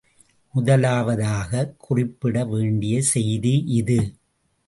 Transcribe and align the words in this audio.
முதலாவதாகக் 0.53 1.75
குறிப்பிட 1.77 2.45
வேண்டிய 2.45 3.01
செய்தி 3.01 3.63
இது. 3.67 3.99